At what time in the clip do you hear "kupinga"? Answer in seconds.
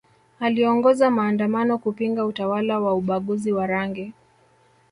1.77-2.25